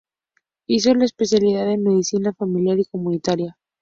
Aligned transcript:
Hizo 0.65 0.95
la 0.95 1.05
especialidad 1.05 1.71
en 1.71 1.83
Medicina 1.83 2.33
Familiar 2.33 2.79
y 2.79 2.85
Comunitaria 2.85 3.59